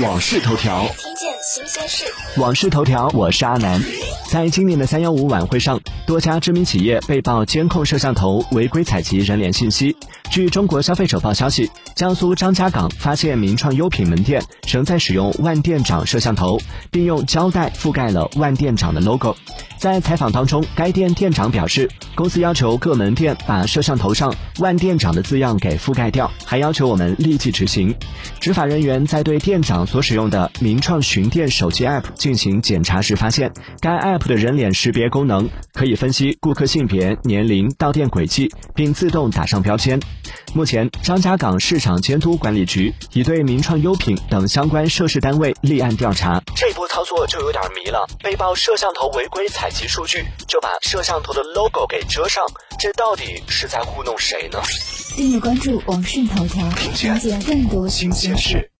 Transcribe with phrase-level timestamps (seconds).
[0.00, 2.04] 往事头条，听见新鲜事。
[2.38, 3.78] 往事头条，我是阿南。
[4.30, 9.94] 在今年的三幺五晚会上，多家知名企业被曝监控摄像头违规采集人脸信息。
[10.30, 16.58] 据中国消费者报消息，江苏张家港发现名创优品门店仍在使用万店长摄像头，
[16.90, 19.36] 并用胶带覆盖了万店长的 logo。
[19.82, 27.92] 在采访当中，该店店长表示，公司要求各门店把摄像头上万店长的字样给覆盖掉，还要求我们立即执行。
[28.38, 39.98] 执法人员在对店长所使用的名创巡店手机 App 进行检查时，发现该 App 的人脸识别功能可以分析顾客性别、年龄、到店轨迹，并自动打上标签。
[40.54, 46.40] 目前，张家港市场监督管理局已对名创优品等相关涉事单位立案调查。
[46.54, 52.44] 这波操作就有点迷了，被曝摄像头违规采及数据，就把摄像头的 logo 给遮上，
[52.78, 54.60] 这到底是在糊弄谁呢？
[55.16, 58.70] 订阅关注网讯头条，了解更多新鲜事。